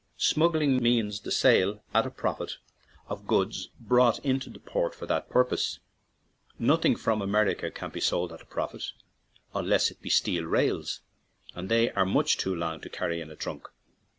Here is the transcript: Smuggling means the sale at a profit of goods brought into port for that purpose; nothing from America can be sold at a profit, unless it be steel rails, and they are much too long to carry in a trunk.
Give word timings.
Smuggling 0.17 0.81
means 0.81 1.21
the 1.21 1.29
sale 1.31 1.83
at 1.93 2.07
a 2.07 2.09
profit 2.09 2.57
of 3.07 3.27
goods 3.27 3.69
brought 3.79 4.17
into 4.25 4.49
port 4.59 4.95
for 4.95 5.05
that 5.05 5.29
purpose; 5.29 5.77
nothing 6.57 6.95
from 6.95 7.21
America 7.21 7.69
can 7.69 7.91
be 7.91 7.99
sold 7.99 8.33
at 8.33 8.41
a 8.41 8.45
profit, 8.47 8.93
unless 9.53 9.91
it 9.91 10.01
be 10.01 10.09
steel 10.09 10.45
rails, 10.45 11.01
and 11.53 11.69
they 11.69 11.91
are 11.91 12.03
much 12.03 12.37
too 12.39 12.55
long 12.55 12.81
to 12.81 12.89
carry 12.89 13.21
in 13.21 13.29
a 13.29 13.35
trunk. 13.35 13.67